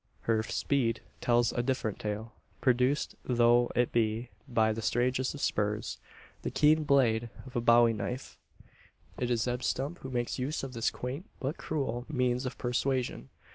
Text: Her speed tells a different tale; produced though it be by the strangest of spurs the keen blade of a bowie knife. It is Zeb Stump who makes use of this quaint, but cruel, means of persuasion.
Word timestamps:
Her 0.21 0.41
speed 0.41 1.01
tells 1.21 1.51
a 1.51 1.61
different 1.61 1.99
tale; 1.99 2.33
produced 2.59 3.13
though 3.23 3.69
it 3.75 3.91
be 3.91 4.31
by 4.47 4.73
the 4.73 4.81
strangest 4.81 5.35
of 5.35 5.41
spurs 5.41 5.99
the 6.41 6.49
keen 6.49 6.85
blade 6.85 7.29
of 7.45 7.55
a 7.55 7.61
bowie 7.61 7.93
knife. 7.93 8.39
It 9.19 9.29
is 9.29 9.43
Zeb 9.43 9.61
Stump 9.61 9.99
who 9.99 10.09
makes 10.09 10.39
use 10.39 10.63
of 10.63 10.73
this 10.73 10.89
quaint, 10.89 11.29
but 11.39 11.57
cruel, 11.59 12.07
means 12.09 12.47
of 12.47 12.57
persuasion. 12.57 13.29